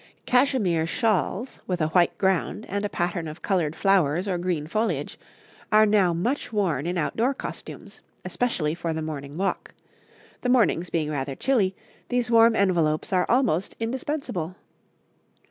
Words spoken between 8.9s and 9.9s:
the morning walk;